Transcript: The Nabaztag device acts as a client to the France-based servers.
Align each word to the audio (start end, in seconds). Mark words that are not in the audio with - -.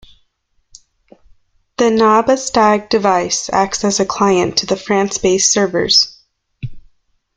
The 1.77 1.83
Nabaztag 1.91 2.89
device 2.89 3.51
acts 3.53 3.83
as 3.83 3.99
a 3.99 4.05
client 4.07 4.57
to 4.57 4.65
the 4.65 4.75
France-based 4.75 5.51
servers. 5.53 6.17